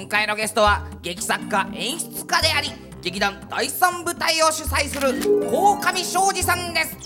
[0.00, 2.70] 今回のゲストは劇作家演出家であり
[3.02, 5.12] 劇団第三部隊を主催する
[5.50, 6.96] 鴻上庄司さんです。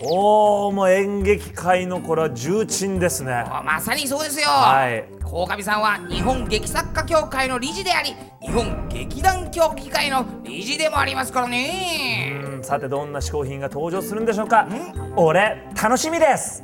[0.00, 3.44] おーもう演劇界のこれは重鎮ですね。
[3.64, 5.04] まさにそうですよ、はい。
[5.24, 12.40] 鴻上さんは日本劇作家協会の理事であり日本劇団協議会の理事でもありますからね。
[12.40, 14.68] うんさてどんな嗜好品が登場するんでしょうか。
[15.16, 16.62] 俺楽しみです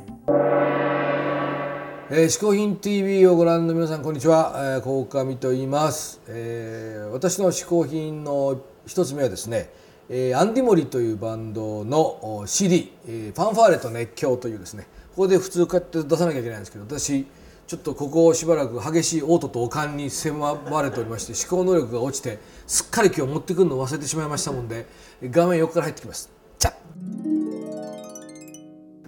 [2.13, 9.69] えー、嗜好品 TV をご覧の皆さんこんにちは、えー、と言います、えー、私の嗜好品の一つ目はですね、
[10.09, 17.25] えー、アンディモリというバンドの CD、えー「ファンファーレと熱狂」というですねここで普通こうやって出さなきゃいけないんですけど私
[17.65, 24.85] ちょっとここをしばらく激しい嘔吐と悪寒に迫られておりまして思考能力が落ちてすっかり今日持ってくるのを忘れてしまいましたもんで
[25.23, 26.40] 画面横から入ってきます。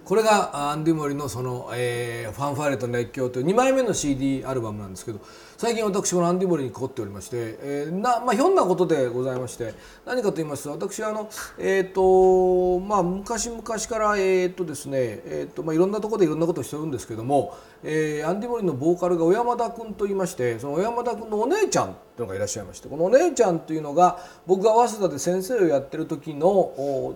[0.04, 5.20] これがアンディモリのその、えーファンファーレと熱狂という2枚目の CD アルバムなんですけど
[5.56, 9.72] 最近私このアンディモリに凝っておりまして、えーなまあ、ひょんなことでございまして
[10.04, 26.72] 何かと言いますと私はあの、えーとまあ、昔々から、えーとですねえーとまあ、いろんなところでいろんなことをしてるんですけども、えーアンディモリのボーカルが小山田君と言いましてその小山田君のお姉ちゃんというのがいらっしゃいましてこのお姉ちゃんというのが僕が早稲田で先生をやってる時の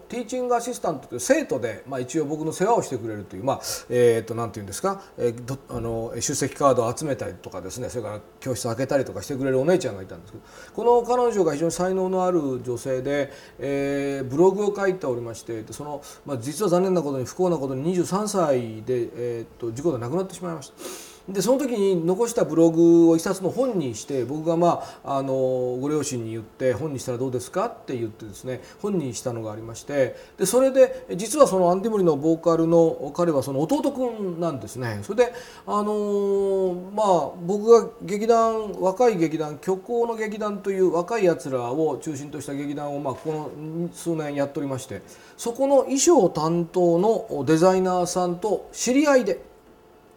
[0.09, 10.45] ティーチングアシスタントという生徒で、まあ、一応僕の世話をしてくれるというまあえー、となんていうんですか、えーどあの出席カードを集めたりとかですねそれから教室開けたりとかしてくれるお姉ちゃんがいたんですけど
[10.75, 21.18] この彼女が非常に才能のある女性で、えーブログを書いておりましてその、まあ、実は残念なことに不幸なことに23歳で、えー、と事故で亡くなってしまいました。
[21.29, 25.35] でその時に残したブログを一冊の本にして僕がまああの
[25.79, 35.35] ご両親に言って本にしたらどうですかって言ってですね本にしたのがありましてでそれで実はそのアンディモリのボーカルの彼はその弟くんなんですねそれで
[35.67, 45.03] あのまあ僕が劇団若い劇団虚構の劇団という若いやつらを中心とした劇団をまあこの数年やっておりまして
[45.37, 49.48] そこの衣装担当のデザイナーさんと知り合いで。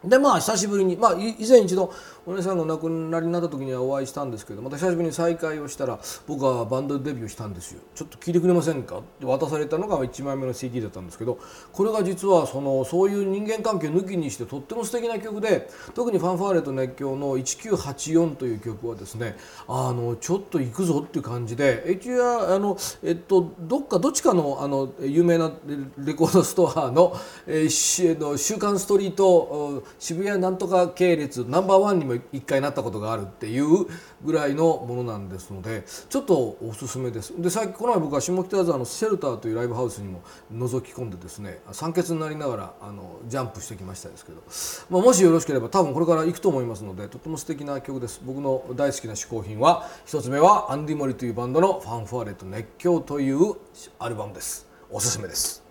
[0.04, 1.94] でまあ久しぶりに、まあ、以前一度
[2.26, 7.82] お姉さんがお亡くなりになった時にはお会いしたんですけどまた久しぶりに再会をしたら僕はバンドデビューしたんですよ。
[7.94, 9.00] ちょっと聞いてくれませんか？
[9.00, 11.40] って渡されたのが1枚目の CD だったんですけど
[11.72, 19.38] これが実はそのそういう人間関係抜きにしてとっても素敵な曲で特に「ファンファーレと熱狂」の1984という曲はですね
[19.68, 25.52] あのちょっと行くぞっていう感じで一応あの、えっと、どっかどっちかのあの有名な
[25.98, 27.92] レコードストアの「えー
[28.38, 33.88] 週刊ストリート渋谷なんとか系列ナンバーワンにも一回なったことがあるっていう
[34.24, 37.34] ぐらいのものなんですのでちょっとおすすめです。
[37.42, 40.22] でさっきこの前僕は下北沢のシェルターというライブハウスにも
[40.54, 44.42] 覗き込んでですね酸欠になりながらあのジャンプしてきましたですけど、
[44.90, 48.22] まあ、もしよろしければ多分これから行くと思いますのでとても素敵な曲です。
[48.24, 53.56] 僕の大好きな嗜好品は一つ目はアンディ・モリというバンドの「ファンファーレと熱狂」という
[54.00, 54.68] アルバムです。
[54.90, 55.71] おすすめです。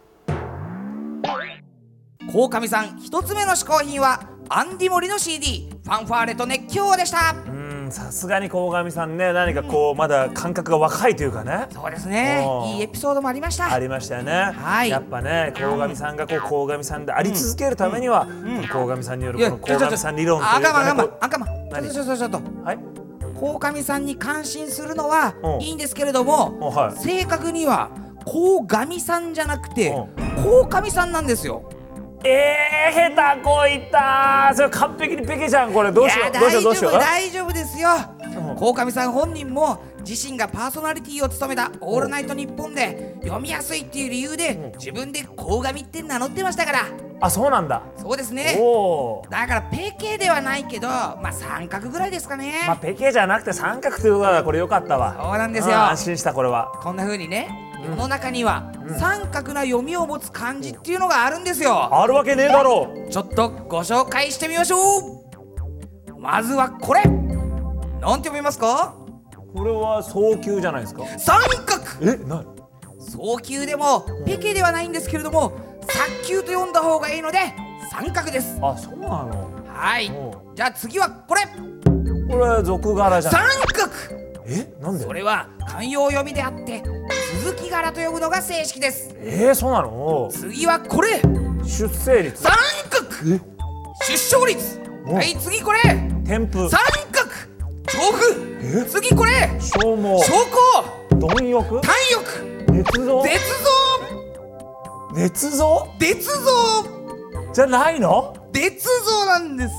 [2.32, 7.34] 鴻上さん一つ目の嗜好品はアンディモリの CD「ファンファーレと熱狂」でした。
[7.46, 7.60] うん
[7.90, 11.66] さすがに鴻上さんね何かこうまだ感覚が若いというかね。
[11.72, 12.46] そうですね。
[12.76, 13.72] いいエピソードもありました。
[13.72, 14.90] ありましたよね、はい。
[14.90, 18.28] やっぱね鴻上さんがこう鴻上さんであり続けるためには、
[18.70, 21.90] 鴻上さんによるこの鴻上さん理論というあかまあかまかねこあかま何？
[21.90, 22.38] ちょちょちょっと。
[22.38, 22.78] うはい。
[23.34, 25.60] 鴻上さんに感心するのはうん。
[25.62, 26.96] いいんですけれどもおはい。
[26.96, 27.90] 正確には
[28.24, 30.06] 鴻上さんじゃなくてう
[30.44, 31.68] 鴻上さんなんですよ
[32.22, 35.90] えー、下手こいたそれ完璧にペケじゃんこれ。
[35.90, 36.92] どうしよいうやどうしようどうしよう。
[36.92, 37.88] 大丈夫大丈夫ですよ。
[38.26, 38.52] う。
[38.52, 46.80] ん鴻上さん本人も自身がパーソナリティを務めた「オールナイトニッポン」で読みやすいっていう理由で自分で鴻上って名乗ってましたから。
[47.22, 47.82] あそうなんだ。
[47.96, 48.58] そうですね。
[49.30, 55.16] だからペケではないけどまあ三角ぐらいですかね、まあペケじゃなくて三角ということだこれよかったわ。
[55.20, 55.76] そうなんですよ。
[55.76, 56.72] ん安心したこれは。
[56.82, 61.92] こんな風にね世の中には三角な読みを持つ漢字っていうのがあるんですよ。
[61.92, 62.88] あるわけねえだろ。
[63.08, 66.20] うちょっとご紹介してみましょう。
[66.20, 67.02] まずはこれ。
[67.02, 68.94] なんて読みますか？
[69.52, 71.04] これは早急じゃないですか。
[71.18, 71.82] 三角。
[72.00, 72.44] えな
[73.00, 75.52] 早急でもペケではないんですけれども
[75.88, 77.38] 早急と読んだ方がいいので
[77.90, 78.56] 三角です。
[78.62, 79.50] あそうなの？
[79.66, 80.12] はい。
[80.12, 81.40] おじゃあ次はこれ。
[82.30, 83.92] これ俗柄じゃん三角。
[84.46, 85.04] えなんで？
[85.04, 86.82] それは慣用読みであって
[87.42, 89.14] 続き柄と呼ぶのが正式です。
[89.18, 90.28] えー、そうなの？
[90.30, 91.22] 次はこれ。
[91.64, 92.42] 出生率。
[92.42, 92.52] 三
[92.90, 93.06] 角。
[94.06, 94.78] 出生率。
[95.06, 95.14] お。
[95.14, 95.80] はい次これ。
[96.26, 96.68] 添付。
[96.68, 96.78] 三
[97.10, 97.30] 角。
[97.86, 98.84] 調布。
[98.84, 99.32] 次これ。
[99.58, 100.22] 消耗。
[100.22, 100.32] 証
[101.10, 101.80] 拠貪欲？
[101.80, 102.20] 体力
[102.72, 103.22] 捏造？
[103.22, 103.40] 絶
[105.14, 105.56] 捏造？
[105.56, 106.84] 像絶像
[107.54, 108.34] じゃないの？
[108.52, 109.74] 絶像なんです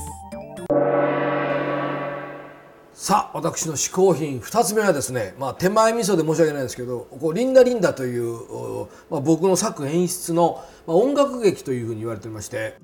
[2.94, 12.76] さあ私の嗜好品2つ目はですね、まあ、手前味噌で申し訳ないんですけどこうリンダリンダという、まあ、僕の作演出の、まあ、音楽劇というふうに言われておりまして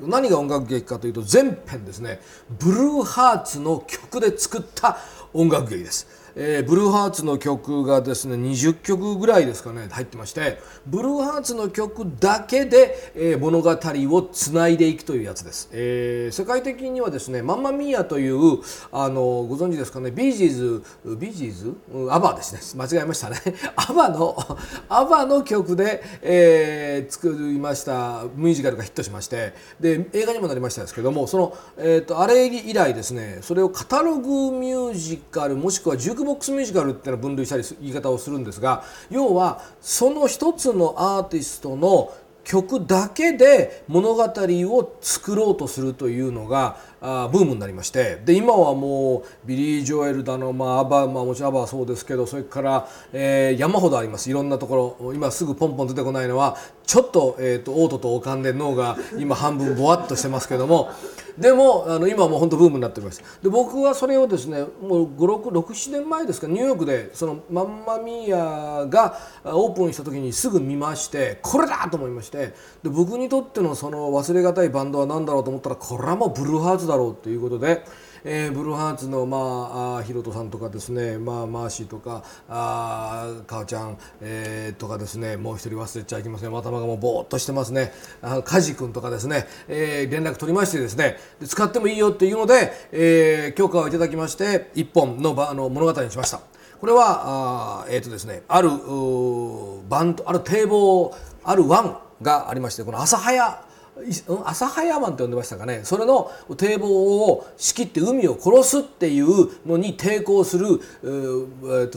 [0.00, 2.20] 何が音楽劇かというと全編ですね
[2.58, 4.96] ブルーハーツの曲で作った
[5.34, 6.27] 音楽劇です。
[6.40, 18.60] えーブルーハーツの曲がですね20曲ぐらいですかね入ってましてブルーハーツの曲だけで、えー物語をつないでいくというやつです、えー世界的にはですね「マンマミーア」という
[18.92, 21.74] あのご存知ですかねビージーズビージーズ？
[21.92, 22.60] うんアバですね。
[22.82, 23.36] 間違えましたね。
[23.76, 24.36] アバの
[24.88, 42.12] アバの曲で、えー作りましたミュージカルがヒットしましてで映画にもなりましたですけどもその、えー、とあれ以来ですねそれをカタログミュージカルもしくはジュークボックスミュージカルっていうのは分類したり言い方をするんですが要はその一つのアーティストの
[42.44, 48.20] 曲だけで物語を作ろうとするというのがあブームになりまして。
[48.24, 54.30] で今はもうビリー・ジョエルだの、まあ、アバ、まあ、もちろんアバはそうですけどそれから、えー山ほどあります。
[54.30, 55.12] いろんなところ。
[55.14, 56.56] 今すぐポンポン出てこないのは
[56.86, 60.90] ちょっと,、えー、と嘔吐とおかんで脳が今半分ぼわっとしてますけども。
[61.38, 63.22] でもあの今はもう本当ブームになっております。
[63.42, 72.54] で僕はそれをですねもう567年前ですかニューヨークでそのマンマミーアがオープンした時にすぐ見ましてこれだと思いまして。
[72.82, 77.84] で僕にとってのその忘れがたいバンドは何だろうと思ったらこれはもうブルーハーツだろうということで。
[78.24, 96.40] えーブルーハーツの、まあ、あヒロトさんとかですね、まあ、マーシーとかあー母ちゃん、えーとかですねもう一人忘れちゃいけません頭がもうぼーっとしてますねあ梶君とかですね、えー連絡取りましてですね使ってもいいよっていうので、えー許可をいただきまして一本のあの物語にしました。
[96.80, 98.68] これはあえーとですねある
[99.88, 101.14] バンドある堤防
[101.44, 103.62] ある湾がありましてこの朝早
[104.44, 111.88] 朝早湾って呼んでましたかねそれの堤防を仕切って海を殺すっていうのに抵抗するえー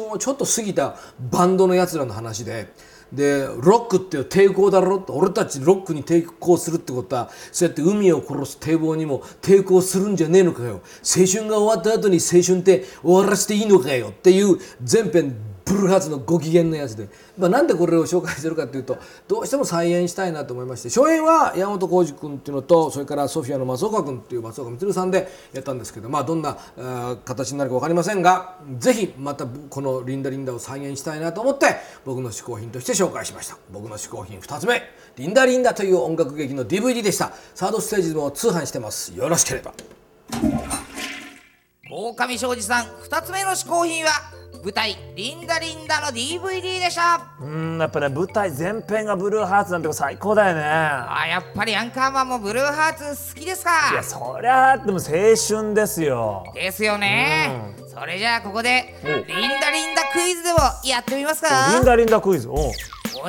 [0.00, 0.96] 青春をちょっと過ぎた
[1.30, 2.68] バンドのやつらの話で。
[3.12, 15.36] でロックって抵抗だろって俺たちロックに抵抗するってことはそうやって海を殺す堤防にも抵抗するんじゃねえのかよ青春が終わった後に青春って終わらせていいのかよっていう全編
[15.70, 17.08] ブルーハーツのご機嫌なやつで、
[17.38, 20.88] まあ、なんでこれを紹介してるかというとどうしても再演したいなと思いまして。
[20.88, 26.56] 初演は山本浩二君っていうのとそれからソフィアの松岡君っていう松岡充さんでやったんですけどまあどんな
[27.24, 33.56] 形になるか分かりませんがぜひまたこの「リンダリンダ」を再現したいなと思って僕の嗜好品として紹介しました。
[33.70, 34.82] 僕の嗜好品2つ目
[35.16, 37.32] 「リンダリンダ」という音楽劇の DVD でした。
[37.54, 39.12] サードステージでも通販してます。
[39.14, 39.72] よろしければ。
[41.92, 47.22] 狼庄司さん2つ目の嗜好品は舞台「リンダリンダ」の DVD でした。
[47.40, 50.62] うーんやっぱね舞台全編がブルーハーツなんて最高だよね。
[50.62, 53.70] あやっぱりアンカーマンもブルーハーツ好きですか。
[53.92, 56.44] いやそりゃでも青春ですよ。
[56.54, 57.74] ですよね。
[57.88, 59.06] それじゃあここでお。
[59.08, 59.26] リン
[59.60, 62.72] ダリンダクイズでもやってみますリかンダリンダクイズも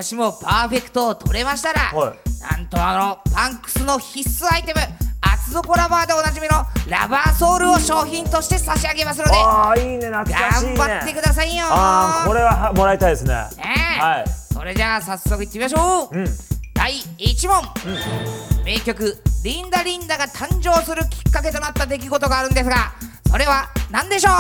[0.02, 2.18] しもパーフェクトを取れましたら、はい。
[2.58, 4.80] なんとあのパンクスの必須アイテム
[5.22, 10.76] 厚底ラバーでおなじみのラバーソールを商品として差し上げますのでああいいね懐かしいね。
[10.76, 11.66] 頑張ってくださいよ。
[11.70, 13.34] ああこれははもらいたいですね。
[13.58, 14.00] ねえ。
[14.00, 14.26] はい。
[14.54, 16.26] それじゃあ早速いってみましょう、うん。
[16.74, 17.62] 第1問、
[18.66, 22.94] 名曲「リンダリンダ」が誕生するきっかけとなった出来事があるんですが
[23.30, 24.32] それは何でしょ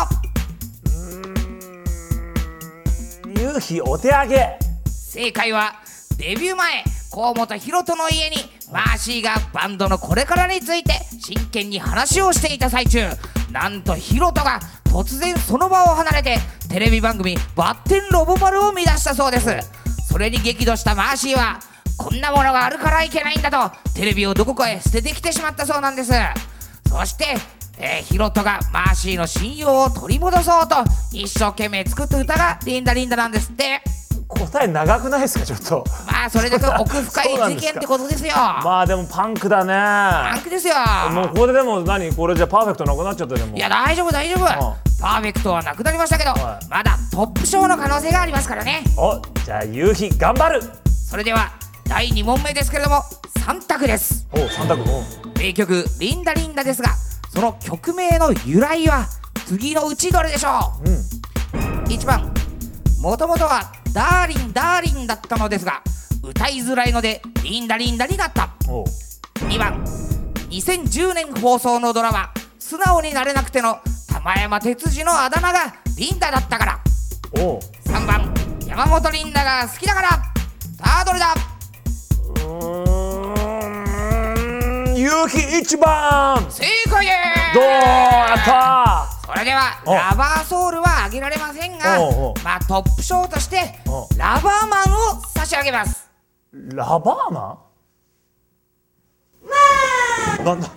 [3.27, 3.39] う？
[3.39, 4.59] 夕日お手上げ。
[4.85, 5.73] 正解は
[6.17, 13.09] デビュー前河本大翔の家にマーシーがバンドのこれからについて真剣に話をしていた最中
[13.51, 16.37] なんと大翔が突然その場を離れて
[16.69, 19.49] テレビ番組「バッテンロボ丸」を見出したそうです。
[20.07, 21.59] それに激怒したマーシーは
[21.97, 26.11] こんなものがあるからいけないんだとテレビをどこかへ捨ててきてしまったそうなんです。
[26.89, 27.37] そして
[27.83, 30.75] えー、ヒロトがマーシーの信用を取り戻そうと
[31.11, 33.81] 一生懸命作った歌が「リンダリンダ」なんですって。
[34.31, 35.83] 答え長くないですかちょっと。
[36.07, 38.33] まあそれだけ奥深い事件ってことですよ。
[38.35, 39.73] まあでもパンクだね。
[39.73, 40.75] パンクですよ。
[41.11, 43.57] もうここででも何これじゃパーフェクトなくなっちゃったよでも。
[43.57, 44.45] いや大丈夫大丈夫。
[45.01, 48.83] パーフェクトはなくなりましたけど、はいまだトップ賞の可能性がありますからね。
[48.97, 50.61] おじゃあ夕日頑張る。
[51.09, 51.51] それでは
[51.87, 53.03] 第2問目ですけれども
[53.45, 54.27] 3択です。
[54.31, 54.81] お三択。
[54.83, 56.91] お名曲「リンダリンダ」ですが
[57.33, 59.07] その曲名の由来は
[59.47, 60.89] 次のうちどれでしょう？
[60.89, 61.83] うん。
[61.85, 62.31] 1番
[63.01, 65.81] もともとはダーリンダーリンだったのですが
[66.23, 68.49] 歌いづらいのでリンダリンダになった。
[68.67, 68.85] おう。
[69.47, 69.83] 2番
[70.49, 72.29] 2010年放送のドラマ
[72.59, 76.79] 「素直になれなくて」の玉山哲司のあだ名がリンダだったから。
[77.33, 77.59] おう。
[77.85, 78.33] 3番
[78.67, 80.09] 山本リンダが好きだから。
[80.09, 80.21] さ
[81.01, 81.33] あどれだ？
[82.25, 86.45] うーん夕日一番。
[86.49, 87.11] 正解で
[87.53, 88.51] どうやったそ
[89.41, 89.93] れではお。
[89.93, 92.33] ラバーソウルはあげられませんがおうおう。
[92.43, 96.09] まあトップ賞としておラバーマンを差し上げます。
[96.55, 97.59] ーラバーマ
[100.39, 100.45] ン？
[100.45, 100.69] なんだ？